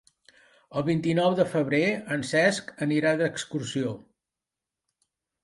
El 0.79 0.85
vint-i-nou 0.85 1.35
de 1.39 1.45
febrer 1.51 1.81
en 2.15 2.25
Cesc 2.31 2.73
anirà 2.87 3.13
d'excursió. 3.21 3.93